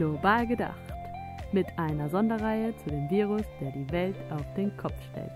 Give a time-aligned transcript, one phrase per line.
[0.00, 0.80] Global gedacht.
[1.52, 5.30] Mit einer Sonderreihe zu dem Virus, der die Welt auf den Kopf stellt.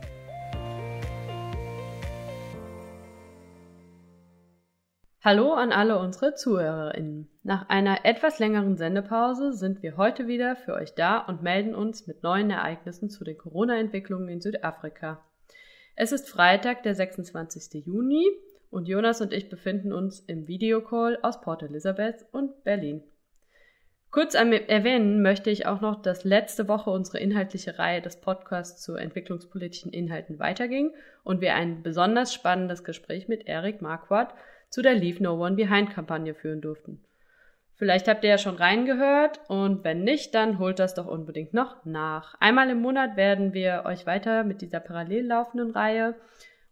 [5.20, 7.28] Hallo an alle unsere ZuhörerInnen.
[7.42, 12.06] Nach einer etwas längeren Sendepause sind wir heute wieder für euch da und melden uns
[12.06, 15.22] mit neuen Ereignissen zu den Corona-Entwicklungen in Südafrika.
[15.94, 17.84] Es ist Freitag, der 26.
[17.84, 18.24] Juni
[18.70, 23.02] und Jonas und ich befinden uns im Videocall aus Port Elizabeth und Berlin.
[24.14, 28.94] Kurz erwähnen möchte ich auch noch, dass letzte Woche unsere inhaltliche Reihe des Podcasts zu
[28.94, 30.92] entwicklungspolitischen Inhalten weiterging
[31.24, 34.32] und wir ein besonders spannendes Gespräch mit Eric Marquardt
[34.70, 37.02] zu der Leave No One Behind Kampagne führen durften.
[37.74, 41.84] Vielleicht habt ihr ja schon reingehört und wenn nicht, dann holt das doch unbedingt noch
[41.84, 42.36] nach.
[42.38, 46.14] Einmal im Monat werden wir euch weiter mit dieser parallel laufenden Reihe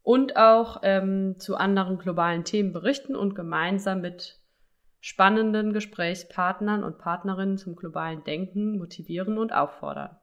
[0.05, 4.39] und auch ähm, zu anderen globalen Themen berichten und gemeinsam mit
[5.03, 10.17] spannenden Gesprächspartnern und Partnerinnen zum globalen Denken motivieren und auffordern.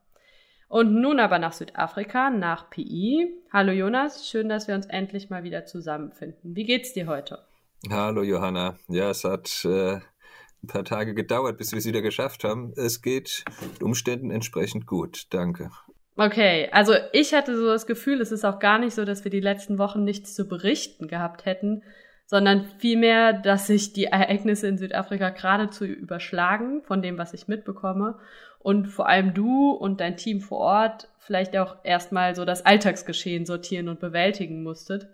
[0.68, 3.28] Und nun aber nach Südafrika, nach PI.
[3.52, 6.56] Hallo Jonas, schön, dass wir uns endlich mal wieder zusammenfinden.
[6.56, 7.44] Wie geht's dir heute?
[7.90, 8.78] Hallo Johanna.
[8.88, 12.72] Ja, es hat äh, ein paar Tage gedauert, bis wir es wieder geschafft haben.
[12.76, 13.44] Es geht
[13.82, 15.26] Umständen entsprechend gut.
[15.30, 15.70] Danke.
[16.16, 19.30] Okay, also ich hatte so das Gefühl, es ist auch gar nicht so, dass wir
[19.30, 21.82] die letzten Wochen nichts zu berichten gehabt hätten,
[22.30, 28.20] sondern vielmehr, dass sich die Ereignisse in Südafrika geradezu überschlagen von dem, was ich mitbekomme.
[28.60, 33.46] Und vor allem du und dein Team vor Ort vielleicht auch erstmal so das Alltagsgeschehen
[33.46, 35.08] sortieren und bewältigen musstet.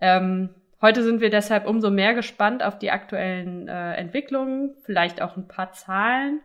[0.00, 0.50] Ähm,
[0.82, 5.46] Heute sind wir deshalb umso mehr gespannt auf die aktuellen äh, Entwicklungen, vielleicht auch ein
[5.46, 6.40] paar Zahlen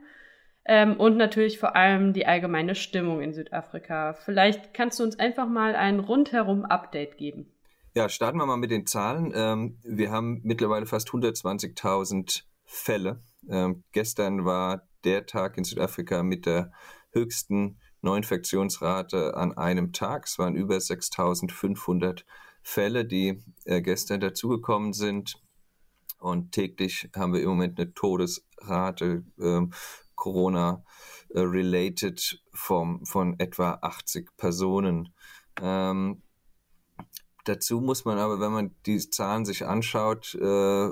[0.65, 4.11] ähm, und natürlich vor allem die allgemeine Stimmung in Südafrika.
[4.13, 7.54] Vielleicht kannst du uns einfach mal ein rundherum Update geben.
[7.97, 9.31] Ja, starten wir mal mit den Zahlen.
[9.33, 13.23] Ähm, wir haben mittlerweile fast 120.000 Fälle.
[13.47, 16.73] Ähm, gestern war der Tag in Südafrika mit der
[17.11, 20.25] höchsten Neuinfektionsrate an einem Tag.
[20.25, 22.25] Es waren über 6.500
[22.61, 25.41] Fälle, die äh, gestern dazugekommen sind.
[26.19, 29.61] Und täglich haben wir im Moment eine Todesrate äh,
[30.15, 35.13] Corona-related von etwa 80 Personen.
[35.61, 36.23] Ähm,
[37.45, 40.89] dazu muss man aber, wenn man die Zahlen sich anschaut, äh,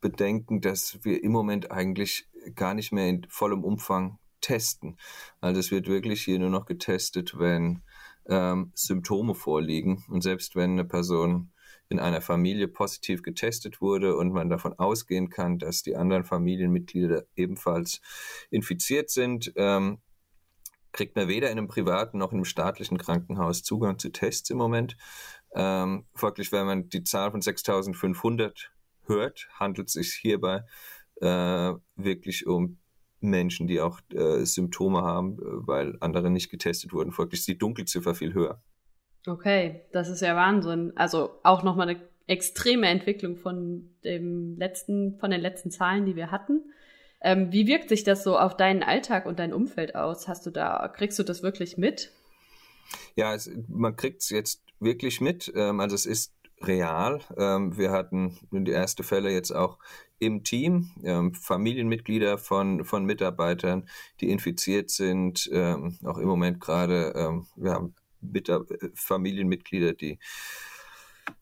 [0.00, 4.96] bedenken, dass wir im Moment eigentlich gar nicht mehr in vollem Umfang testen.
[5.40, 7.82] Also es wird wirklich hier nur noch getestet, wenn
[8.28, 10.04] ähm, Symptome vorliegen.
[10.08, 11.50] Und selbst wenn eine Person
[11.88, 17.24] in einer Familie positiv getestet wurde und man davon ausgehen kann, dass die anderen Familienmitglieder
[17.36, 18.00] ebenfalls
[18.50, 19.98] infiziert sind, ähm,
[20.96, 24.56] kriegt man weder in einem privaten noch in einem staatlichen Krankenhaus Zugang zu Tests im
[24.56, 24.96] Moment.
[25.54, 28.72] Ähm, folglich, wenn man die Zahl von 6500
[29.04, 30.64] hört, handelt es sich hierbei
[31.20, 32.78] äh, wirklich um
[33.20, 37.12] Menschen, die auch äh, Symptome haben, äh, weil andere nicht getestet wurden.
[37.12, 38.62] Folglich ist die Dunkelziffer viel höher.
[39.26, 40.92] Okay, das ist ja Wahnsinn.
[40.96, 46.30] Also auch nochmal eine extreme Entwicklung von dem letzten, von den letzten Zahlen, die wir
[46.30, 46.62] hatten.
[47.20, 50.28] Ähm, wie wirkt sich das so auf deinen Alltag und dein Umfeld aus?
[50.28, 52.12] Hast du da, kriegst du das wirklich mit?
[53.14, 55.52] Ja, es, man kriegt es jetzt wirklich mit.
[55.54, 56.32] Ähm, also es ist
[56.62, 57.20] real.
[57.36, 59.78] Ähm, wir hatten die erste Fälle jetzt auch
[60.18, 63.88] im Team, ähm, Familienmitglieder von, von Mitarbeitern,
[64.20, 70.18] die infiziert sind, ähm, auch im Moment gerade, ähm, wir haben Mitar Familienmitglieder, die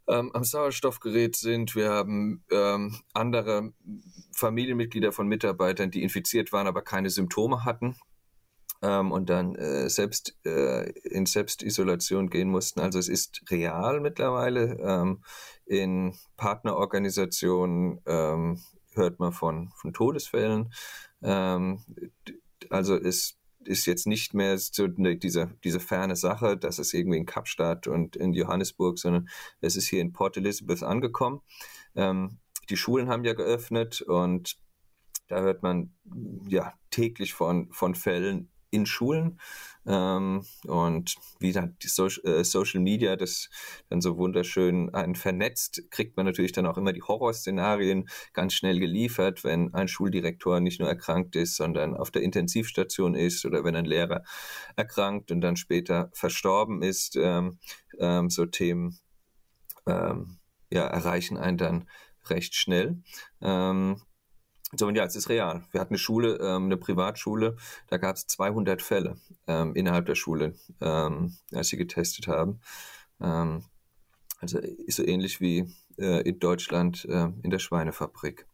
[0.09, 1.75] ähm, am Sauerstoffgerät sind.
[1.75, 3.73] Wir haben ähm, andere
[4.37, 7.97] Familienmitglieder von Mitarbeitern, die infiziert waren, aber keine Symptome hatten
[8.85, 12.81] ähm, und dann äh, selbst äh, in Selbstisolation gehen mussten.
[12.81, 14.77] Also es ist real mittlerweile.
[14.81, 15.23] Ähm,
[15.65, 18.61] in Partnerorganisationen ähm,
[18.95, 20.73] hört man von, von Todesfällen.
[21.23, 21.81] Ähm,
[22.69, 23.39] also es
[23.69, 28.17] ist jetzt nicht mehr so diese, diese ferne Sache, dass es irgendwie in Kapstadt und
[28.17, 29.29] in Johannesburg, sondern
[29.61, 31.41] es ist hier in Port Elizabeth angekommen.
[31.95, 32.39] Ähm,
[32.71, 34.57] die Schulen haben ja geöffnet und
[35.29, 35.95] da hört man
[36.49, 39.39] ja täglich von, von Fällen in Schulen.
[39.87, 43.51] Ähm, und wie dann die so äh, Social Media das
[43.91, 48.81] dann so wunderschön einen vernetzt, kriegt man natürlich dann auch immer die Horrorszenarien ganz schnell
[48.81, 53.77] geliefert, wenn ein Schuldirektor nicht nur erkrankt ist, sondern auf der Intensivstation ist oder wenn
[53.77, 54.23] ein Lehrer
[54.77, 57.17] erkrankt und dann später verstorben ist.
[57.17, 57.59] Ähm,
[57.99, 58.99] ähm, so Themen
[59.87, 60.39] ähm,
[60.71, 61.89] ja, erreichen einen dann
[62.29, 63.03] recht schnell.
[63.41, 64.01] Ähm,
[64.79, 65.65] so, und ja, es ist real.
[65.71, 67.57] Wir hatten eine Schule, ähm, eine Privatschule,
[67.89, 69.17] da gab es 200 Fälle
[69.47, 72.61] ähm, innerhalb der Schule, ähm, als sie getestet haben.
[73.21, 73.65] Ähm,
[74.41, 78.47] also ist so ähnlich wie äh, in Deutschland äh, in der Schweinefabrik.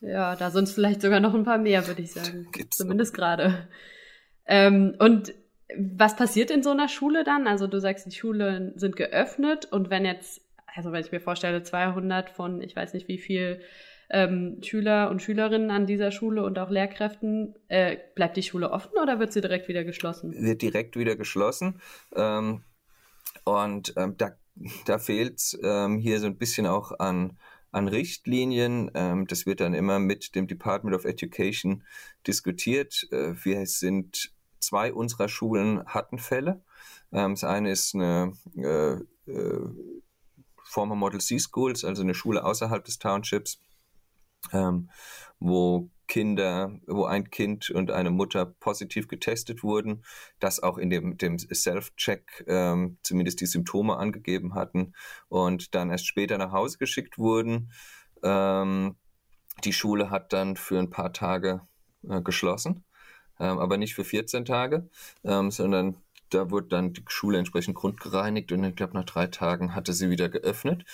[0.00, 2.48] Ja, da sind es vielleicht sogar noch ein paar mehr, würde ich sagen.
[2.52, 3.68] Gibt's Zumindest gerade.
[4.46, 5.34] Ähm, und
[5.76, 7.46] was passiert in so einer Schule dann?
[7.46, 10.40] Also du sagst, die Schulen sind geöffnet und wenn jetzt,
[10.74, 13.60] also wenn ich mir vorstelle, 200 von, ich weiß nicht wie viel
[14.12, 18.92] ähm, Schüler und Schülerinnen an dieser Schule und auch Lehrkräften, äh, bleibt die Schule offen
[19.02, 20.34] oder wird sie direkt wieder geschlossen?
[20.34, 21.80] Wird direkt wieder geschlossen.
[22.14, 22.62] Ähm,
[23.44, 24.32] und ähm, da,
[24.84, 27.38] da fehlt es ähm, hier so ein bisschen auch an,
[27.70, 28.90] an Richtlinien.
[28.94, 31.82] Ähm, das wird dann immer mit dem Department of Education
[32.26, 33.08] diskutiert.
[33.10, 36.62] Äh, wir sind zwei unserer Schulen hatten Fälle.
[37.12, 39.60] Ähm, das eine ist eine äh, äh,
[40.64, 43.58] Former Model C Schools, also eine Schule außerhalb des Townships,
[44.52, 44.90] ähm,
[45.38, 50.04] wo Kinder, wo ein Kind und eine Mutter positiv getestet wurden,
[50.40, 54.92] das auch in dem, dem Self-Check ähm, zumindest die Symptome angegeben hatten
[55.28, 57.72] und dann erst später nach Hause geschickt wurden.
[58.22, 58.96] Ähm,
[59.64, 61.62] die Schule hat dann für ein paar Tage
[62.06, 62.84] äh, geschlossen,
[63.40, 64.90] ähm, aber nicht für 14 Tage,
[65.24, 65.96] ähm, sondern
[66.28, 70.10] da wurde dann die Schule entsprechend grundgereinigt und ich glaube, nach drei Tagen hatte sie
[70.10, 70.84] wieder geöffnet.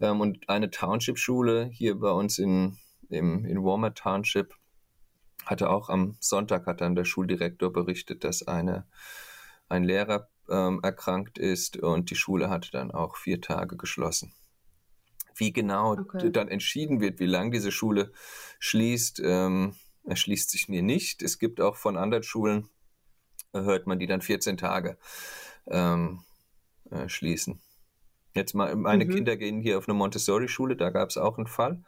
[0.00, 2.78] Ähm, und eine Township-Schule hier bei uns in,
[3.12, 4.54] im, in Warmer Township
[5.44, 8.86] hatte auch am Sonntag hat dann der Schuldirektor berichtet, dass eine,
[9.68, 14.32] ein Lehrer ähm, erkrankt ist und die Schule hatte dann auch vier Tage geschlossen.
[15.34, 16.30] Wie genau okay.
[16.30, 18.12] dann entschieden wird, wie lange diese Schule
[18.58, 19.74] schließt, ähm,
[20.04, 21.22] erschließt sich mir nicht.
[21.22, 22.68] Es gibt auch von anderen Schulen,
[23.52, 24.98] äh, hört man, die dann 14 Tage
[25.66, 26.22] ähm,
[26.90, 27.60] äh, schließen.
[28.34, 29.10] Jetzt mal, meine mhm.
[29.10, 31.82] Kinder gehen hier auf eine Montessori-Schule, da gab es auch einen Fall.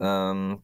[0.00, 0.62] Ähm,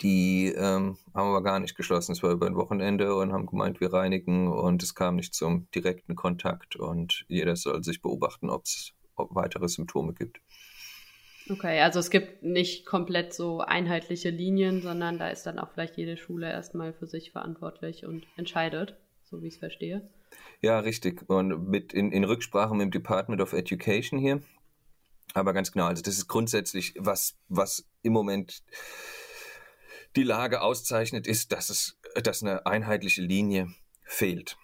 [0.00, 2.12] die ähm, haben aber gar nicht geschlossen.
[2.12, 5.70] Es war über ein Wochenende und haben gemeint, wir reinigen und es kam nicht zum
[5.74, 10.40] direkten Kontakt und jeder soll sich beobachten, ob es weitere Symptome gibt.
[11.50, 15.96] Okay, also es gibt nicht komplett so einheitliche Linien, sondern da ist dann auch vielleicht
[15.96, 20.08] jede Schule erstmal für sich verantwortlich und entscheidet, so wie ich es verstehe.
[20.62, 21.28] Ja, richtig.
[21.28, 24.42] Und mit in, in Rücksprache mit dem Department of Education hier.
[25.34, 28.62] Aber ganz genau, also das ist grundsätzlich, was, was im Moment
[30.16, 33.68] die Lage auszeichnet, ist, dass es, dass eine einheitliche Linie
[34.04, 34.56] fehlt.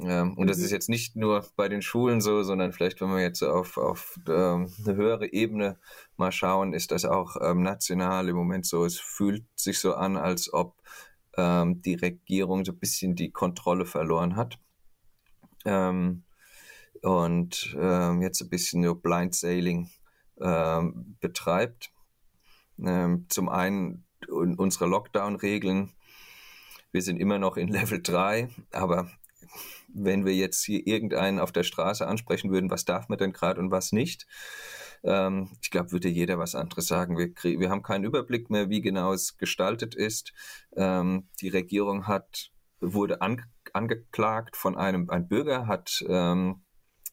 [0.00, 0.46] Ähm, und mhm.
[0.46, 3.76] das ist jetzt nicht nur bei den Schulen so, sondern vielleicht, wenn wir jetzt auf,
[3.76, 5.78] auf ähm, eine höhere Ebene
[6.16, 8.84] mal schauen, ist das auch ähm, national im Moment so.
[8.84, 10.76] Es fühlt sich so an, als ob
[11.36, 14.58] ähm, die Regierung so ein bisschen die Kontrolle verloren hat.
[15.64, 16.24] Ähm,
[17.02, 19.90] und ähm, jetzt ein bisschen nur Blind Sailing
[21.20, 21.91] betreibt.
[23.28, 25.92] Zum einen unsere Lockdown-Regeln.
[26.90, 29.10] Wir sind immer noch in Level 3, aber
[29.94, 33.60] wenn wir jetzt hier irgendeinen auf der Straße ansprechen würden, was darf man denn gerade
[33.60, 34.26] und was nicht,
[35.02, 37.18] ähm, ich glaube, würde jeder was anderes sagen.
[37.18, 40.32] Wir, wir haben keinen Überblick mehr, wie genau es gestaltet ist.
[40.76, 42.50] Ähm, die Regierung hat,
[42.80, 46.62] wurde ange angeklagt von einem, ein Bürger hat ähm,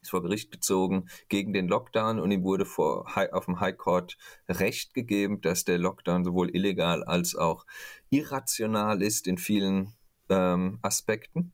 [0.02, 4.18] ist vor Gericht gezogen gegen den Lockdown und ihm wurde vor, auf dem High Court
[4.48, 7.66] Recht gegeben, dass der Lockdown sowohl illegal als auch
[8.10, 9.94] irrational ist in vielen
[10.30, 11.54] ähm, Aspekten.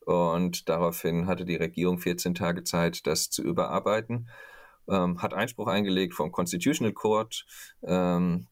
[0.00, 4.28] Und daraufhin hatte die Regierung 14 Tage Zeit, das zu überarbeiten.
[4.88, 7.46] Ähm, hat Einspruch eingelegt vom Constitutional Court.
[7.82, 8.48] Ähm,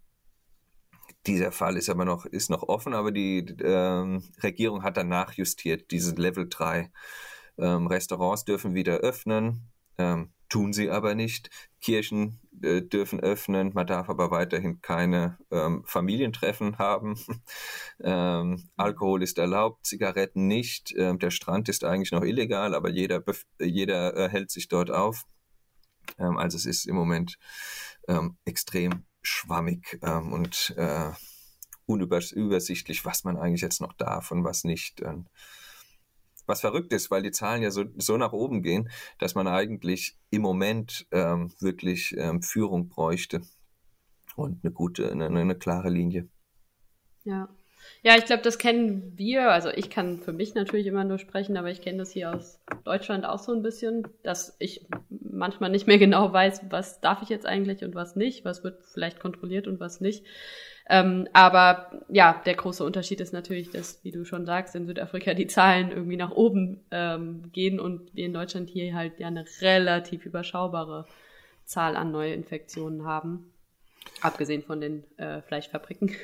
[1.26, 5.90] dieser Fall ist aber noch, ist noch offen, aber die ähm, Regierung hat danach justiert,
[5.90, 6.90] diesen Level 3.
[7.58, 9.68] Ähm, Restaurants dürfen wieder öffnen,
[9.98, 11.50] ähm, tun sie aber nicht.
[11.80, 17.18] Kirchen äh, dürfen öffnen, man darf aber weiterhin keine ähm, Familientreffen haben.
[18.00, 20.94] ähm, Alkohol ist erlaubt, Zigaretten nicht.
[20.96, 23.22] Ähm, der Strand ist eigentlich noch illegal, aber jeder,
[23.60, 25.24] jeder äh, hält sich dort auf.
[26.18, 27.38] Ähm, also es ist im Moment
[28.08, 31.12] ähm, extrem schwammig ähm, und äh,
[31.86, 35.00] unübersichtlich, was man eigentlich jetzt noch darf und was nicht.
[35.02, 35.28] Und
[36.52, 40.18] was verrückt ist, weil die Zahlen ja so, so nach oben gehen, dass man eigentlich
[40.30, 43.40] im Moment ähm, wirklich ähm, Führung bräuchte
[44.36, 46.28] und eine gute, eine, eine klare Linie.
[47.24, 47.48] Ja.
[48.04, 49.50] Ja, ich glaube, das kennen wir.
[49.52, 52.60] Also ich kann für mich natürlich immer nur sprechen, aber ich kenne das hier aus
[52.82, 57.28] Deutschland auch so ein bisschen, dass ich manchmal nicht mehr genau weiß, was darf ich
[57.28, 60.24] jetzt eigentlich und was nicht, was wird vielleicht kontrolliert und was nicht.
[60.88, 65.32] Ähm, aber ja, der große Unterschied ist natürlich, dass, wie du schon sagst, in Südafrika
[65.34, 69.44] die Zahlen irgendwie nach oben ähm, gehen und wir in Deutschland hier halt ja eine
[69.60, 71.06] relativ überschaubare
[71.64, 73.51] Zahl an Neuinfektionen haben.
[74.20, 76.14] Abgesehen von den äh, Fleischfabriken.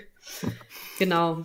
[0.98, 1.44] genau.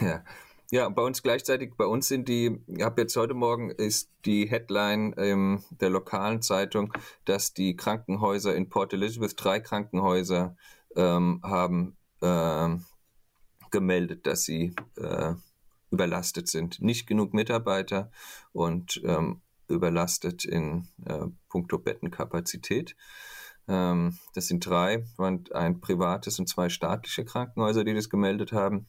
[0.00, 0.24] Ja.
[0.70, 4.50] Ja, bei uns gleichzeitig, bei uns sind die, ich habe jetzt heute Morgen ist die
[4.50, 6.92] Headline ähm, der lokalen Zeitung,
[7.24, 10.56] dass die Krankenhäuser in Port Elizabeth, drei Krankenhäuser
[10.94, 12.68] ähm, haben äh,
[13.70, 15.32] gemeldet, dass sie äh,
[15.90, 16.82] überlastet sind.
[16.82, 18.10] Nicht genug Mitarbeiter
[18.52, 22.94] und ähm, überlastet in äh, puncto Bettenkapazität.
[23.68, 28.88] Ähm, das sind drei, ein privates und zwei staatliche Krankenhäuser, die das gemeldet haben.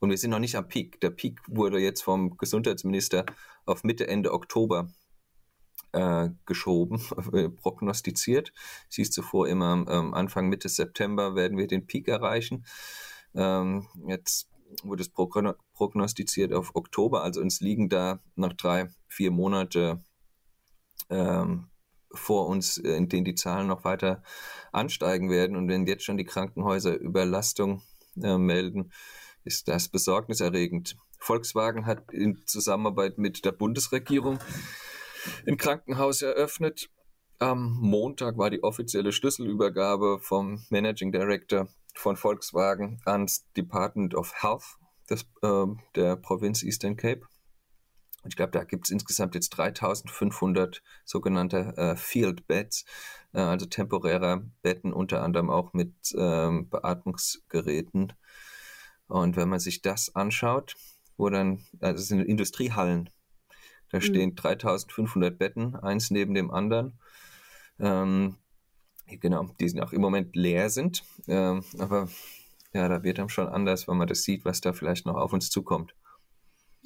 [0.00, 1.00] Und wir sind noch nicht am Peak.
[1.00, 3.26] Der Peak wurde jetzt vom Gesundheitsminister
[3.66, 4.88] auf Mitte, Ende Oktober
[5.92, 7.00] äh, geschoben,
[7.32, 8.52] äh, prognostiziert.
[8.90, 12.64] Hieß zuvor immer, ähm, Anfang, Mitte September werden wir den Peak erreichen.
[13.34, 14.48] Ähm, jetzt
[14.82, 20.02] wurde es prognostiziert auf Oktober, also uns liegen da noch drei, vier Monate
[21.08, 21.68] ähm,
[22.12, 24.22] vor uns, äh, in denen die Zahlen noch weiter
[24.72, 25.56] ansteigen werden.
[25.56, 27.82] Und wenn jetzt schon die Krankenhäuser Überlastung
[28.22, 28.92] äh, melden,
[29.44, 30.96] ist das besorgniserregend.
[31.18, 34.38] Volkswagen hat in Zusammenarbeit mit der Bundesregierung
[35.46, 36.90] ein Krankenhaus eröffnet.
[37.38, 44.64] Am Montag war die offizielle Schlüsselübergabe vom Managing Director von Volkswagen ans Department of Health
[45.10, 47.22] des, äh, der Provinz Eastern Cape.
[48.22, 52.84] Und ich glaube, da gibt es insgesamt jetzt 3500 sogenannte äh, Field Beds,
[53.32, 58.12] äh, also temporäre Betten, unter anderem auch mit ähm, Beatmungsgeräten.
[59.06, 60.76] Und wenn man sich das anschaut,
[61.16, 63.10] wo dann, also es sind Industriehallen,
[63.90, 64.02] da mhm.
[64.02, 66.98] stehen 3500 Betten, eins neben dem anderen.
[67.78, 68.36] Ähm,
[69.06, 71.04] genau, die sind auch im Moment leer sind.
[71.26, 72.08] Ähm, aber
[72.72, 75.32] ja, da wird dann schon anders, wenn man das sieht, was da vielleicht noch auf
[75.32, 75.94] uns zukommt.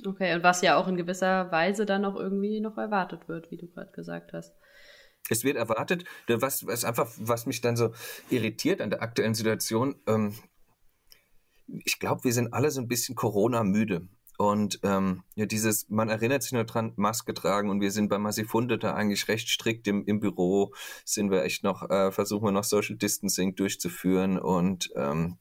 [0.07, 3.57] Okay, und was ja auch in gewisser Weise dann auch irgendwie noch erwartet wird, wie
[3.57, 4.55] du gerade gesagt hast.
[5.29, 7.93] Es wird erwartet, was, was einfach, was mich dann so
[8.31, 10.35] irritiert an der aktuellen Situation, ähm,
[11.85, 14.09] ich glaube, wir sind alle so ein bisschen Corona-müde.
[14.39, 18.19] Und ähm, ja, dieses, man erinnert sich nur dran, Maske tragen und wir sind bei
[18.19, 22.53] Massifunde da eigentlich recht strikt im, im Büro, sind wir echt noch, äh, versuchen wir
[22.53, 25.39] noch Social Distancing durchzuführen und, ähm,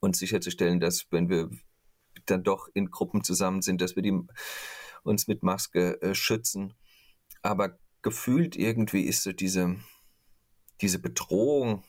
[0.00, 1.48] und sicherzustellen, dass wenn wir
[2.26, 4.18] dann doch in Gruppen zusammen sind, dass wir die,
[5.02, 6.74] uns mit Maske äh, schützen.
[7.42, 9.76] Aber gefühlt irgendwie ist so diese,
[10.80, 11.84] diese Bedrohung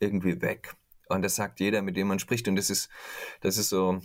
[0.00, 0.74] irgendwie weg.
[1.08, 2.48] Und das sagt jeder, mit dem man spricht.
[2.48, 2.88] Und das ist,
[3.40, 4.00] das ist so,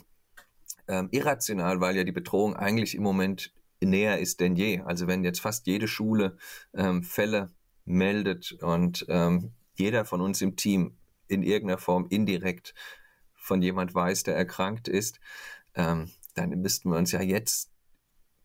[0.87, 4.81] ähm, irrational, weil ja die Bedrohung eigentlich im Moment näher ist denn je.
[4.81, 6.37] Also wenn jetzt fast jede Schule
[6.73, 7.51] ähm, Fälle
[7.85, 12.73] meldet und ähm, jeder von uns im Team in irgendeiner Form indirekt
[13.33, 15.19] von jemand weiß, der erkrankt ist,
[15.75, 17.71] ähm, dann müssten wir uns ja jetzt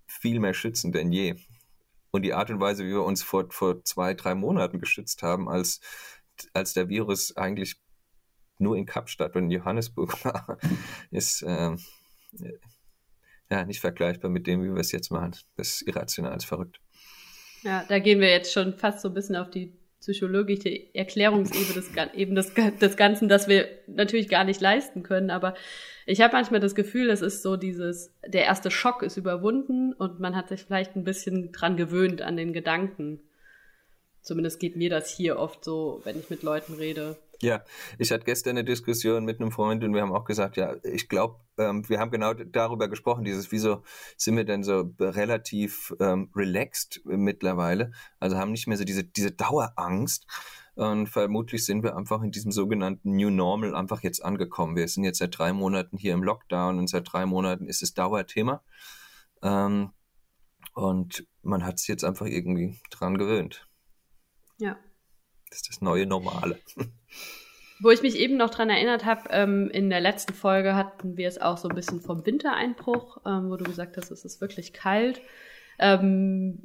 [0.07, 1.37] viel mehr schützen denn je.
[2.11, 5.49] Und die Art und Weise, wie wir uns vor, vor zwei, drei Monaten geschützt haben,
[5.49, 5.81] als,
[6.55, 7.77] als der Virus eigentlich
[8.59, 10.59] nur in Kapstadt und in Johannesburg war,
[11.11, 11.79] ist, ähm,
[13.51, 15.37] ja, nicht vergleichbar mit dem, wie wir es jetzt machen.
[15.57, 16.81] Das ist irrational, ist verrückt.
[17.63, 19.78] Ja, da gehen wir jetzt schon fast so ein bisschen auf die
[20.09, 25.29] psychologische Erklärungsebene des, eben des, des Ganzen, das wir natürlich gar nicht leisten können.
[25.29, 25.55] Aber
[26.07, 30.19] ich habe manchmal das Gefühl, es ist so dieses, der erste Schock ist überwunden und
[30.19, 33.21] man hat sich vielleicht ein bisschen dran gewöhnt an den Gedanken.
[34.23, 37.19] Zumindest geht mir das hier oft so, wenn ich mit Leuten rede.
[37.41, 37.63] Ja,
[37.99, 41.09] ich hatte gestern eine Diskussion mit einem Freund und wir haben auch gesagt, ja, ich
[41.09, 43.85] glaube, ähm, wir haben genau darüber gesprochen, dieses, wieso
[44.17, 49.31] sind wir denn so relativ ähm, relaxed mittlerweile, also haben nicht mehr so diese, diese
[49.31, 50.27] Dauerangst.
[50.75, 54.77] Und vermutlich sind wir einfach in diesem sogenannten New Normal einfach jetzt angekommen.
[54.77, 57.95] Wir sind jetzt seit drei Monaten hier im Lockdown und seit drei Monaten ist es
[57.95, 58.63] Dauerthema.
[59.43, 59.91] Ähm,
[60.75, 63.69] und man hat sich jetzt einfach irgendwie dran gewöhnt.
[64.59, 64.77] Ja.
[65.51, 66.61] Das ist das neue Normale.
[67.81, 71.29] Wo ich mich eben noch dran erinnert habe, ähm, in der letzten Folge hatten wir
[71.29, 74.73] es auch so ein bisschen vom Wintereinbruch, ähm, wo du gesagt hast, es ist wirklich
[74.73, 75.21] kalt.
[75.79, 76.59] Ähm,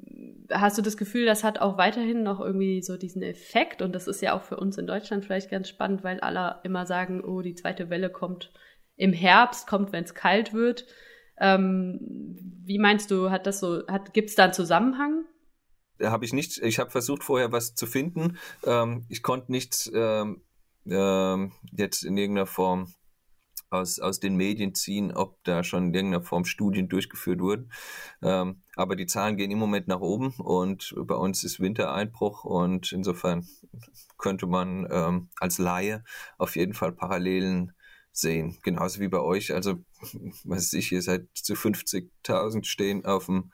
[0.52, 3.84] hast du das Gefühl, das hat auch weiterhin noch irgendwie so diesen Effekt?
[3.84, 6.88] Und das ist ja auch für uns in Deutschland vielleicht ganz spannend, weil alle immer
[6.88, 8.52] sagen, oh, die zweite Welle kommt
[8.96, 10.86] im Herbst, kommt, wenn es kalt wird.
[11.40, 15.26] Ähm, wie meinst du, hat das so, hat, gibt da einen Zusammenhang?
[16.02, 18.38] Habe ich nicht, ich habe versucht vorher was zu finden.
[18.66, 20.42] Ähm, ich konnte nichts ähm,
[20.86, 22.94] äh, jetzt in irgendeiner Form
[23.74, 27.72] aus, aus den Medien ziehen, ob da schon in irgendeiner Form Studien durchgeführt wurden.
[28.22, 32.92] Ähm, aber die Zahlen gehen im Moment nach oben und bei uns ist Wintereinbruch und
[32.92, 33.48] insofern
[34.18, 36.04] könnte man ähm, als Laie
[36.38, 37.74] auf jeden Fall Parallelen
[38.14, 38.58] sehen.
[38.62, 39.54] Genauso wie bei euch.
[39.54, 39.84] Also,
[40.46, 43.52] was ich, ihr seid zu 50.000 stehen auf dem,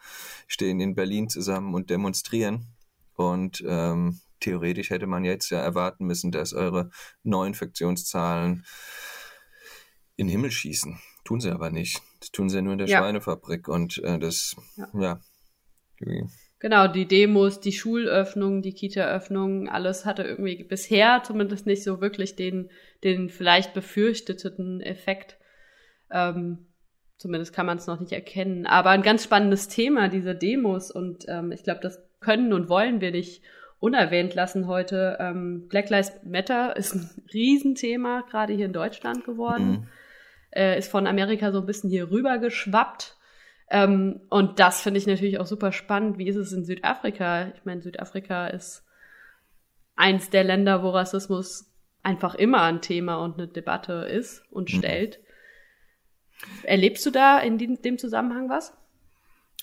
[0.48, 2.68] stehen in Berlin zusammen und demonstrieren.
[3.16, 6.92] Und ähm, theoretisch hätte man jetzt ja erwarten müssen, dass eure
[7.24, 8.66] Neuinfektionszahlen
[10.16, 11.00] in den Himmel schießen.
[11.24, 12.01] Tun sie aber nicht.
[12.20, 13.00] Das tun sie ja nur in der ja.
[13.00, 13.68] Schweinefabrik.
[13.68, 14.88] Und äh, das, ja.
[14.94, 15.20] ja.
[16.60, 22.36] Genau, die Demos, die Schulöffnung, die Kita-Öffnung, alles hatte irgendwie bisher zumindest nicht so wirklich
[22.36, 22.70] den,
[23.04, 25.38] den vielleicht befürchteten Effekt.
[26.12, 26.68] Ähm,
[27.18, 28.66] zumindest kann man es noch nicht erkennen.
[28.66, 30.92] Aber ein ganz spannendes Thema, diese Demos.
[30.92, 33.42] Und ähm, ich glaube, das können und wollen wir nicht
[33.80, 35.18] unerwähnt lassen heute.
[35.20, 39.70] Ähm, Black Lives Matter ist ein Riesenthema, gerade hier in Deutschland geworden.
[39.72, 39.88] Mhm.
[40.51, 43.16] Äh, ist von Amerika so ein bisschen hier rüber geschwappt.
[43.70, 46.18] Ähm, und das finde ich natürlich auch super spannend.
[46.18, 47.50] Wie ist es in Südafrika?
[47.56, 48.84] Ich meine, Südafrika ist
[49.96, 51.72] eins der Länder, wo Rassismus
[52.02, 54.78] einfach immer ein Thema und eine Debatte ist und mhm.
[54.78, 55.20] stellt.
[56.64, 58.74] Erlebst du da in dem Zusammenhang was?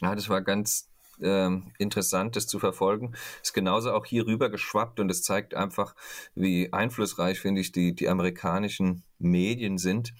[0.03, 0.91] Ja, das war ganz
[1.23, 3.15] ähm, interessant, das zu verfolgen.
[3.43, 5.95] Ist genauso auch hier rüber geschwappt und es zeigt einfach,
[6.35, 10.13] wie einflussreich, finde ich, die, die amerikanischen Medien sind.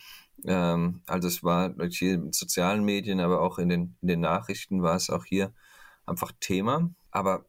[0.47, 4.83] Ähm, also es war hier in sozialen Medien, aber auch in den, in den Nachrichten
[4.83, 5.53] war es auch hier
[6.07, 6.91] einfach Thema.
[7.11, 7.47] Aber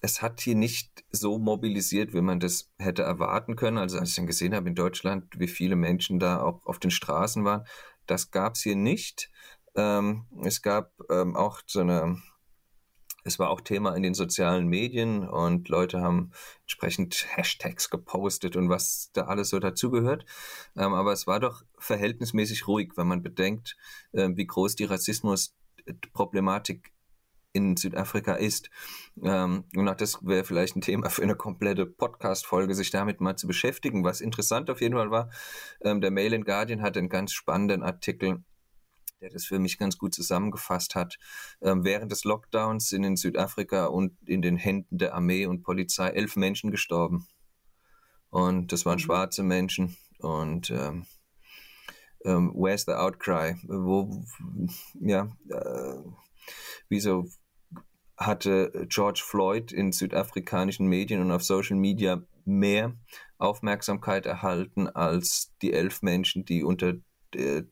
[0.00, 3.78] es hat hier nicht so mobilisiert, wie man das hätte erwarten können.
[3.78, 6.90] Also als ich dann gesehen habe in Deutschland, wie viele Menschen da auch auf den
[6.90, 7.64] Straßen waren,
[8.06, 9.30] das gab es hier nicht.
[9.76, 12.20] Ähm, es gab ähm, auch so eine
[13.24, 16.30] es war auch Thema in den sozialen Medien und Leute haben
[16.62, 20.24] entsprechend Hashtags gepostet und was da alles so dazugehört.
[20.76, 23.76] Ähm, aber es war doch verhältnismäßig ruhig, wenn man bedenkt,
[24.12, 26.92] äh, wie groß die Rassismusproblematik
[27.52, 28.70] in Südafrika ist.
[29.22, 33.36] Ähm, und auch das wäre vielleicht ein Thema für eine komplette Podcast-Folge, sich damit mal
[33.36, 34.04] zu beschäftigen.
[34.04, 35.30] Was interessant auf jeden Fall war,
[35.82, 38.44] ähm, der Mail in Guardian hat einen ganz spannenden Artikel
[39.20, 41.18] der das für mich ganz gut zusammengefasst hat.
[41.60, 46.08] Ähm, während des Lockdowns sind in Südafrika und in den Händen der Armee und Polizei
[46.08, 47.26] elf Menschen gestorben.
[48.30, 49.00] Und das waren mhm.
[49.00, 49.96] schwarze Menschen.
[50.20, 51.06] Und ähm,
[52.24, 53.56] ähm, Where's the Outcry?
[53.64, 54.24] Wo,
[55.00, 55.98] ja, äh,
[56.88, 57.26] wieso
[58.16, 62.94] hatte George Floyd in südafrikanischen Medien und auf Social Media mehr
[63.38, 66.94] Aufmerksamkeit erhalten als die elf Menschen, die unter
[67.32, 67.64] der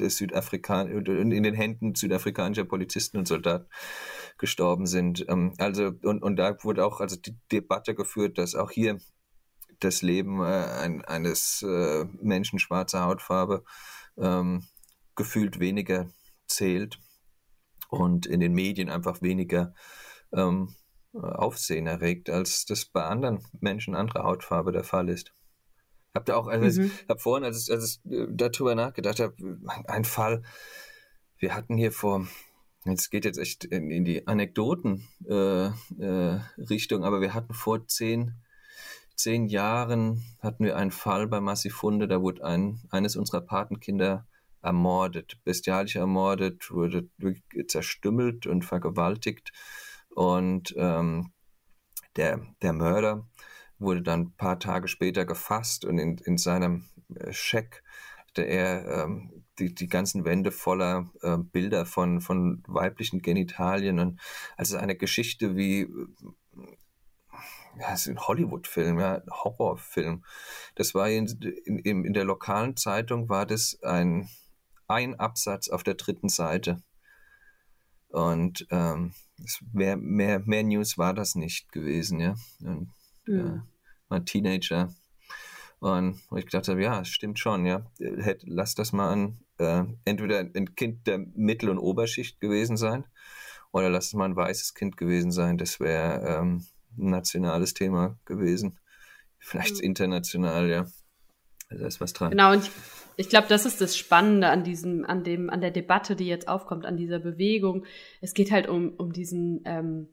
[0.00, 3.68] des Südafrikan in den Händen südafrikanischer Polizisten und Soldaten
[4.38, 5.24] gestorben sind.
[5.28, 8.98] Ähm, also und, und da wurde auch also die Debatte geführt, dass auch hier
[9.80, 13.64] das Leben äh, ein, eines äh, Menschen schwarzer Hautfarbe
[14.18, 14.66] ähm,
[15.16, 16.10] gefühlt weniger
[16.46, 16.98] zählt
[17.88, 19.74] und in den Medien einfach weniger
[20.32, 20.74] ähm,
[21.12, 25.34] Aufsehen erregt, als das bei anderen Menschen anderer Hautfarbe der Fall ist.
[26.14, 26.86] Habt ihr auch, also mhm.
[26.86, 29.34] ich habe vorhin, als ich, als ich äh, darüber nachgedacht habe,
[29.86, 30.42] ein Fall,
[31.38, 32.26] wir hatten hier vor,
[32.84, 38.34] es geht jetzt echt in, in die Anekdoten-Richtung, äh, äh, aber wir hatten vor zehn,
[39.14, 44.26] zehn Jahren hatten wir einen Fall bei Massifunde, da wurde ein, eines unserer Patenkinder
[44.62, 47.08] ermordet, bestialisch ermordet, wurde
[47.66, 49.52] zerstümmelt und vergewaltigt.
[50.10, 51.32] Und ähm,
[52.16, 53.26] der, der Mörder
[53.80, 57.82] wurde dann ein paar Tage später gefasst und in, in seinem äh, Scheck
[58.28, 64.20] hatte er ähm, die, die ganzen Wände voller äh, Bilder von, von weiblichen Genitalien und
[64.56, 65.88] also eine Geschichte wie
[67.78, 70.24] ja, es ist ein Hollywood-Film, ja, ein Horrorfilm.
[70.74, 71.26] Das war in,
[71.64, 74.28] in, in der lokalen Zeitung war das ein,
[74.88, 76.82] ein Absatz auf der dritten Seite.
[78.08, 79.14] Und ähm,
[79.72, 82.34] mehr, mehr, mehr News war das nicht gewesen, ja.
[82.60, 82.90] Und,
[83.26, 83.38] mhm.
[83.38, 83.69] ja
[84.10, 84.92] mal Teenager.
[85.78, 87.86] Und wo ich gedacht habe, ja, stimmt schon, ja.
[87.98, 93.04] Hätt, lass das mal an äh, entweder ein Kind der Mittel- und Oberschicht gewesen sein
[93.72, 95.58] oder lass es mal ein weißes Kind gewesen sein.
[95.58, 96.66] Das wäre ähm,
[96.98, 98.78] ein nationales Thema gewesen.
[99.38, 99.84] Vielleicht mhm.
[99.84, 100.86] international, ja.
[101.68, 102.30] Also da ist was dran.
[102.30, 102.70] Genau, und ich,
[103.16, 106.48] ich glaube, das ist das Spannende an diesem, an dem, an der Debatte, die jetzt
[106.48, 107.86] aufkommt, an dieser Bewegung.
[108.20, 110.08] Es geht halt um, um diesen ähm,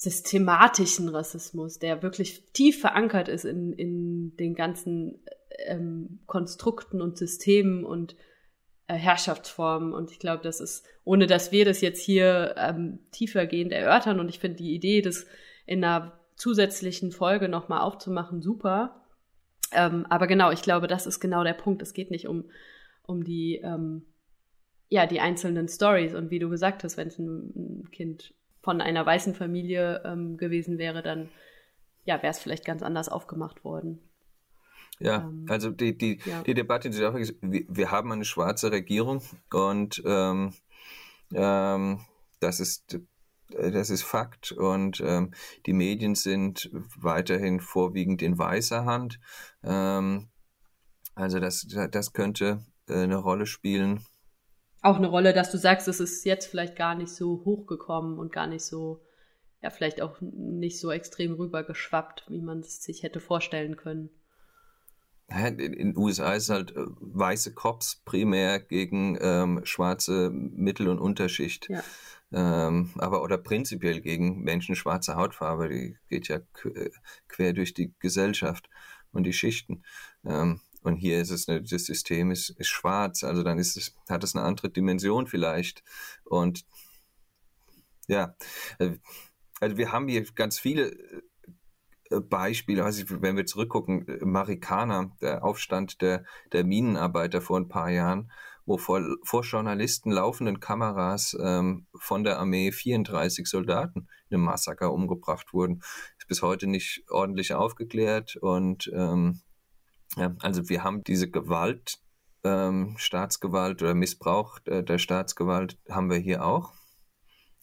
[0.00, 5.18] systematischen Rassismus, der wirklich tief verankert ist in, in den ganzen
[5.66, 8.16] ähm, Konstrukten und Systemen und
[8.86, 9.92] äh, Herrschaftsformen.
[9.92, 14.30] Und ich glaube, das ist, ohne dass wir das jetzt hier ähm, tiefergehend erörtern, und
[14.30, 15.26] ich finde die Idee, das
[15.66, 19.04] in einer zusätzlichen Folge nochmal aufzumachen, super.
[19.70, 21.82] Ähm, aber genau, ich glaube, das ist genau der Punkt.
[21.82, 22.46] Es geht nicht um,
[23.02, 24.06] um die, ähm,
[24.88, 26.14] ja, die einzelnen Stories.
[26.14, 28.32] Und wie du gesagt hast, wenn es ein, ein Kind
[28.62, 31.28] von einer weißen Familie ähm, gewesen wäre, dann
[32.04, 34.00] ja, wäre es vielleicht ganz anders aufgemacht worden.
[34.98, 36.42] Ja, ähm, also die, die, ja.
[36.42, 40.52] die Debatte in Südafrika ist, wir, wir haben eine schwarze Regierung und ähm,
[41.32, 42.00] ähm,
[42.40, 43.00] das ist
[43.50, 45.32] das ist Fakt und ähm,
[45.66, 49.18] die Medien sind weiterhin vorwiegend in weißer Hand.
[49.64, 50.28] Ähm,
[51.16, 54.06] also das, das könnte äh, eine Rolle spielen
[54.82, 58.32] auch eine Rolle, dass du sagst, es ist jetzt vielleicht gar nicht so hochgekommen und
[58.32, 59.00] gar nicht so,
[59.62, 64.10] ja, vielleicht auch nicht so extrem rübergeschwappt, wie man es sich hätte vorstellen können.
[65.28, 71.68] in den USA ist halt äh, weiße Cops primär gegen ähm, schwarze Mittel- und Unterschicht.
[71.68, 71.82] Ja.
[72.32, 76.90] Ähm, aber oder prinzipiell gegen Menschen schwarzer Hautfarbe, die geht ja äh,
[77.28, 78.70] quer durch die Gesellschaft
[79.12, 79.82] und die Schichten.
[80.24, 83.94] Ähm, und hier ist es, eine, das System ist, ist schwarz, also dann ist es,
[84.08, 85.82] hat es eine andere Dimension vielleicht.
[86.24, 86.64] Und
[88.08, 88.34] ja,
[88.78, 88.96] äh,
[89.60, 90.92] also wir haben hier ganz viele
[92.10, 97.90] äh, Beispiele, also wenn wir zurückgucken, Marikana, der Aufstand der, der Minenarbeiter vor ein paar
[97.90, 98.32] Jahren,
[98.66, 104.92] wo vor, vor Journalisten laufenden Kameras ähm, von der Armee 34 Soldaten in einem Massaker
[104.92, 105.82] umgebracht wurden.
[106.18, 109.40] Ist bis heute nicht ordentlich aufgeklärt und ähm,
[110.16, 111.98] ja, also wir haben diese Gewalt,
[112.42, 116.72] ähm, Staatsgewalt oder Missbrauch der, der Staatsgewalt haben wir hier auch.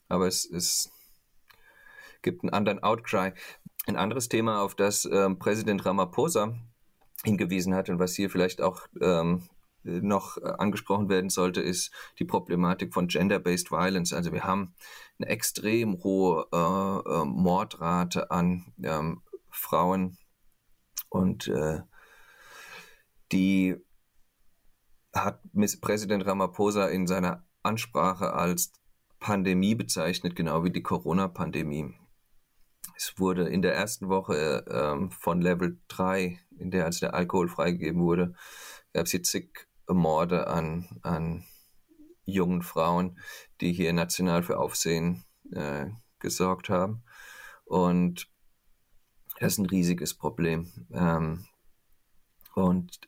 [0.07, 0.91] Aber es, es
[2.21, 3.33] gibt einen anderen Outcry.
[3.87, 6.55] Ein anderes Thema, auf das ähm, Präsident Ramaphosa
[7.23, 9.49] hingewiesen hat und was hier vielleicht auch ähm,
[9.83, 14.13] noch angesprochen werden sollte, ist die Problematik von Gender-Based Violence.
[14.13, 14.75] Also wir haben
[15.17, 20.17] eine extrem hohe äh, äh, Mordrate an ähm, Frauen
[21.09, 21.81] und äh,
[23.31, 23.75] die
[25.13, 25.41] hat
[25.81, 28.71] Präsident Ramaphosa in seiner Ansprache als
[29.19, 31.95] Pandemie bezeichnet, genau wie die Corona-Pandemie.
[32.95, 37.47] Es wurde in der ersten Woche ähm, von Level 3, in der als der Alkohol
[37.47, 38.33] freigegeben wurde,
[38.93, 41.45] gab es hier zig Morde an, an
[42.25, 43.19] jungen Frauen,
[43.61, 45.87] die hier national für Aufsehen äh,
[46.19, 47.03] gesorgt haben.
[47.65, 48.29] Und
[49.39, 50.87] das ist ein riesiges Problem.
[50.91, 51.45] Ähm,
[52.63, 52.99] und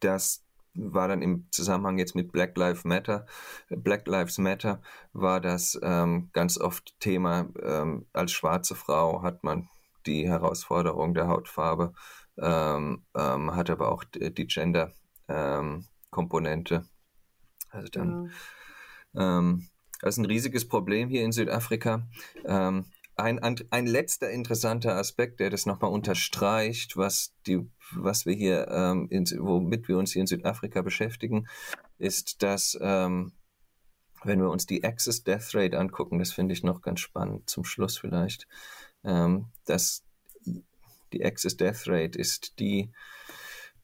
[0.00, 0.42] das
[0.74, 3.26] war dann im Zusammenhang jetzt mit Black Lives Matter,
[3.70, 4.80] Black Lives Matter
[5.12, 7.48] war das ähm, ganz oft Thema.
[7.62, 9.68] Ähm, als schwarze Frau hat man
[10.06, 11.94] die Herausforderung der Hautfarbe,
[12.38, 16.74] ähm, ähm hat aber auch die Gender-Komponente.
[16.74, 16.84] Ähm,
[17.70, 18.30] also dann,
[19.14, 19.38] ja.
[19.38, 19.68] Ähm,
[20.00, 22.06] das ist ein riesiges Problem hier in Südafrika.
[23.18, 29.08] Ein, ein letzter interessanter Aspekt, der das nochmal unterstreicht, was, die, was wir hier, ähm,
[29.10, 31.48] in, womit wir uns hier in Südafrika beschäftigen,
[31.96, 33.32] ist, dass, ähm,
[34.22, 37.64] wenn wir uns die Access Death Rate angucken, das finde ich noch ganz spannend zum
[37.64, 38.46] Schluss vielleicht,
[39.02, 40.04] ähm, dass
[41.12, 42.92] die Access Death Rate ist die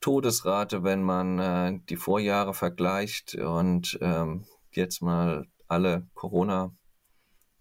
[0.00, 6.74] Todesrate, wenn man äh, die Vorjahre vergleicht und ähm, jetzt mal alle Corona-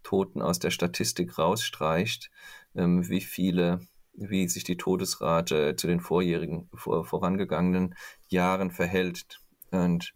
[0.02, 2.30] Toten aus der Statistik rausstreicht,
[2.74, 3.80] ähm, wie viele,
[4.14, 7.94] wie sich die Todesrate zu den vorjährigen, vor, vorangegangenen
[8.28, 9.40] Jahren verhält.
[9.70, 10.14] Und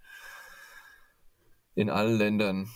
[1.74, 2.70] in allen Ländern,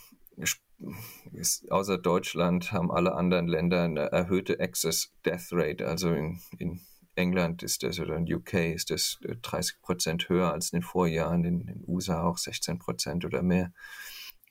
[1.69, 5.87] außer Deutschland, haben alle anderen Länder eine erhöhte Excess Death Rate.
[5.87, 6.81] Also in, in
[7.15, 11.45] England ist das oder in UK ist das 30 Prozent höher als in den Vorjahren,
[11.45, 13.73] in den USA auch 16 Prozent oder mehr.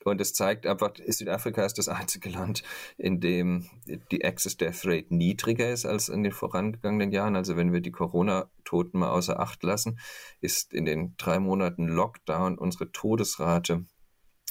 [0.04, 2.62] Und es zeigt einfach, Südafrika ist das einzige Land,
[2.96, 3.68] in dem
[4.10, 7.36] die Access Death Rate niedriger ist als in den vorangegangenen Jahren.
[7.36, 9.98] Also wenn wir die Corona-Toten mal außer Acht lassen,
[10.40, 13.84] ist in den drei Monaten Lockdown unsere Todesrate,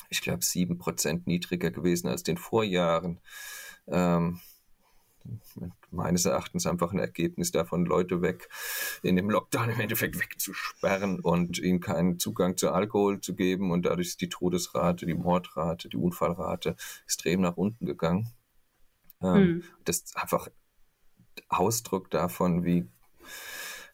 [0.09, 3.19] ich glaube, sieben Prozent niedriger gewesen als den Vorjahren.
[3.87, 4.39] Ähm,
[5.91, 8.49] meines Erachtens einfach ein Ergebnis davon, Leute weg
[9.03, 13.85] in dem Lockdown im Endeffekt wegzusperren und ihnen keinen Zugang zu Alkohol zu geben und
[13.85, 18.29] dadurch ist die Todesrate, die Mordrate, die Unfallrate extrem nach unten gegangen.
[19.21, 19.63] Ähm, hm.
[19.85, 20.47] Das ist einfach
[21.47, 22.87] Ausdruck davon, wie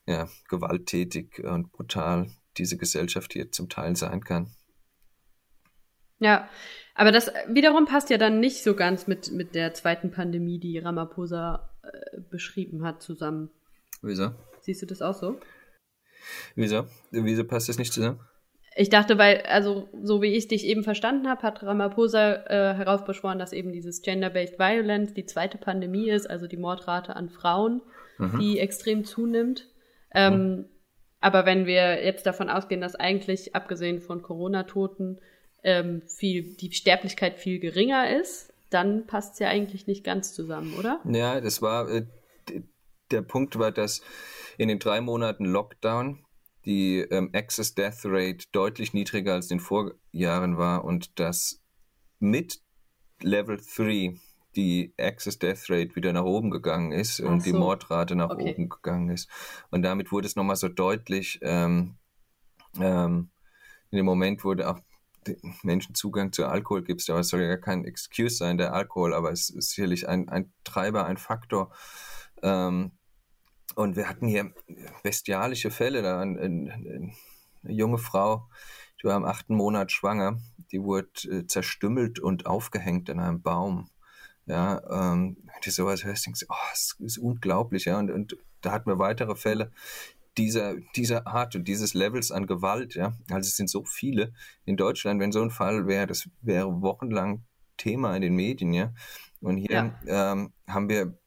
[0.06, 4.52] ja, gewalttätig und brutal diese Gesellschaft hier zum Teil sein kann.
[6.20, 6.50] Ja,
[6.94, 10.80] aber das wiederum passt ja dann nicht so ganz mit, mit der zweiten Pandemie, die
[10.80, 13.50] Ramaphosa äh, beschrieben hat, zusammen.
[14.02, 14.32] Wieso?
[14.62, 15.40] Siehst du das auch so?
[16.56, 16.86] Wieso?
[17.12, 18.20] Wieso passt das nicht zusammen?
[18.78, 23.40] Ich dachte, weil, also so wie ich dich eben verstanden habe, hat Ramaphosa äh, heraufbeschworen,
[23.40, 27.82] dass eben dieses Gender-Based Violence die zweite Pandemie ist, also die Mordrate an Frauen,
[28.18, 28.40] mhm.
[28.40, 29.70] die extrem zunimmt.
[30.14, 30.66] Ähm, mhm.
[31.22, 35.22] Aber wenn wir jetzt davon ausgehen, dass eigentlich, abgesehen von Corona-Toten,
[35.66, 40.76] ähm, viel, die Sterblichkeit viel geringer ist, dann passt es ja eigentlich nicht ganz zusammen,
[40.78, 41.02] oder?
[41.06, 42.06] Ja, das war, äh,
[43.12, 44.02] der Punkt war, dass
[44.58, 46.24] in den drei Monaten Lockdown
[46.66, 51.62] die ähm, Access Death Rate deutlich niedriger als in den Vorjahren war und dass
[52.20, 52.62] mit
[53.22, 54.16] Level 3
[54.56, 57.52] die Access Death Rate wieder nach oben gegangen ist Ach und so.
[57.52, 58.52] die Mordrate nach okay.
[58.52, 59.30] oben gegangen ist.
[59.70, 61.96] Und damit wurde es nochmal so deutlich, ähm,
[62.80, 63.30] ähm,
[63.92, 64.80] in dem Moment wurde auch
[65.64, 69.32] Menschen Zugang zu Alkohol gibst, aber es soll ja kein Excuse sein, der Alkohol, aber
[69.32, 71.72] es ist sicherlich ein, ein Treiber, ein Faktor,
[72.42, 72.92] ähm,
[73.76, 74.54] Und wir hatten hier
[75.04, 76.02] bestialische Fälle.
[76.02, 77.14] Da eine, eine
[77.64, 78.48] junge Frau,
[79.02, 80.40] die war im achten Monat schwanger,
[80.72, 83.90] die wurde äh, zerstümmelt und aufgehängt an einem Baum.
[84.46, 87.98] Ja, ähm, wenn sowas hörst, denkst du, oh, das ist unglaublich, ja.
[87.98, 89.72] Und, und da hatten wir weitere Fälle
[90.38, 93.14] dieser, dieser Art und dieses Levels an Gewalt, ja.
[93.30, 94.34] Also es sind so viele
[94.66, 97.46] in Deutschland, wenn so ein Fall wäre, das wäre wochenlang
[97.78, 98.94] Thema in den Medien, ja.
[99.42, 100.32] Und hier ja.
[100.34, 101.18] ähm, haben wir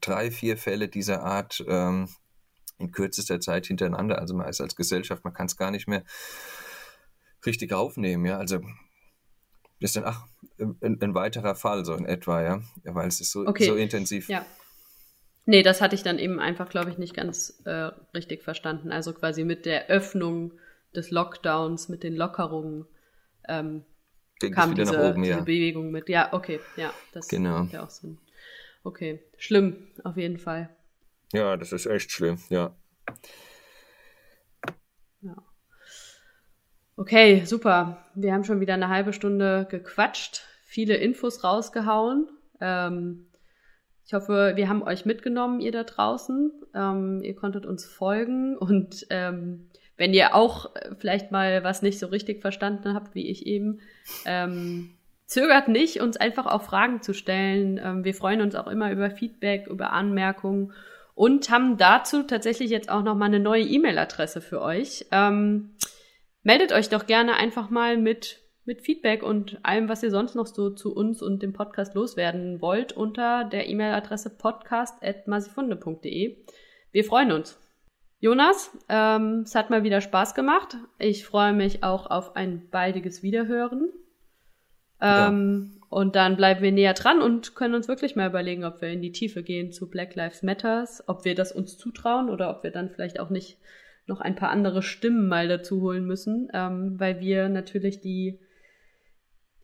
[0.00, 2.08] drei, vier Fälle dieser Art ähm,
[2.78, 4.18] in kürzester Zeit hintereinander.
[4.18, 6.04] Also man ist als Gesellschaft, man kann es gar nicht mehr
[7.44, 8.38] richtig aufnehmen, ja.
[8.38, 8.60] Also
[9.80, 10.26] das ist dann, ach,
[10.58, 12.60] ein, ein, weiterer Fall, so in etwa, ja.
[12.84, 13.66] ja weil es ist so, okay.
[13.66, 14.28] so intensiv.
[14.28, 14.44] Ja.
[15.48, 18.90] Nee, das hatte ich dann eben einfach, glaube ich, nicht ganz äh, richtig verstanden.
[18.90, 20.52] Also quasi mit der Öffnung
[20.94, 22.84] des Lockdowns, mit den Lockerungen
[23.48, 23.84] ähm,
[24.52, 25.40] kam diese, oben, diese ja.
[25.40, 26.08] Bewegung mit.
[26.08, 27.60] Ja, okay, ja, das genau.
[27.60, 28.18] macht ja auch Sinn.
[28.82, 30.68] Okay, schlimm, auf jeden Fall.
[31.32, 32.74] Ja, das ist echt schlimm, ja.
[35.20, 35.36] Ja.
[36.96, 38.04] Okay, super.
[38.14, 42.28] Wir haben schon wieder eine halbe Stunde gequatscht, viele Infos rausgehauen.
[42.60, 43.26] Ähm,
[44.06, 46.52] ich hoffe, wir haben euch mitgenommen, ihr da draußen.
[46.74, 51.98] Ähm, ihr konntet uns folgen und ähm, wenn ihr auch äh, vielleicht mal was nicht
[51.98, 53.80] so richtig verstanden habt, wie ich eben,
[54.24, 54.90] ähm,
[55.26, 57.80] zögert nicht, uns einfach auch Fragen zu stellen.
[57.82, 60.72] Ähm, wir freuen uns auch immer über Feedback, über Anmerkungen
[61.16, 65.06] und haben dazu tatsächlich jetzt auch noch mal eine neue E-Mail-Adresse für euch.
[65.10, 65.74] Ähm,
[66.44, 70.46] meldet euch doch gerne einfach mal mit mit Feedback und allem, was ihr sonst noch
[70.46, 76.36] so zu uns und dem Podcast loswerden wollt, unter der E-Mail-Adresse podcast.masifunde.de.
[76.92, 77.58] Wir freuen uns.
[78.18, 80.76] Jonas, ähm, es hat mal wieder Spaß gemacht.
[80.98, 83.92] Ich freue mich auch auf ein baldiges Wiederhören.
[85.00, 85.86] Ähm, ja.
[85.88, 89.02] Und dann bleiben wir näher dran und können uns wirklich mal überlegen, ob wir in
[89.02, 92.70] die Tiefe gehen zu Black Lives Matters, ob wir das uns zutrauen oder ob wir
[92.70, 93.58] dann vielleicht auch nicht
[94.06, 98.40] noch ein paar andere Stimmen mal dazu holen müssen, ähm, weil wir natürlich die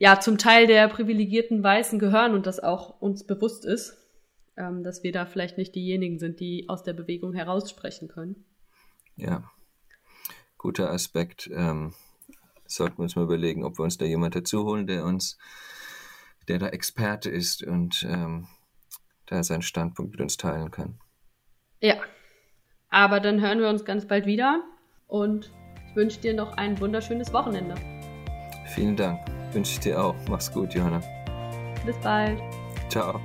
[0.03, 3.97] ja zum Teil der privilegierten Weißen gehören und das auch uns bewusst ist,
[4.57, 8.45] ähm, dass wir da vielleicht nicht diejenigen sind, die aus der Bewegung heraussprechen können.
[9.15, 9.45] Ja,
[10.59, 11.49] guter Aspekt.
[11.55, 11.95] Ähm,
[12.67, 15.39] sollten wir uns mal überlegen, ob wir uns da jemand dazu holen, der uns,
[16.49, 18.49] der da Experte ist und ähm,
[19.27, 20.99] da seinen Standpunkt mit uns teilen kann.
[21.81, 21.95] Ja,
[22.89, 24.65] aber dann hören wir uns ganz bald wieder
[25.07, 25.53] und
[25.89, 27.77] ich wünsche dir noch ein wunderschönes Wochenende.
[28.75, 29.42] Vielen Dank.
[29.53, 30.15] Wünsche ich dir auch.
[30.29, 31.01] Mach's gut, Johanna.
[31.85, 32.41] Bis bald.
[32.89, 33.21] Ciao.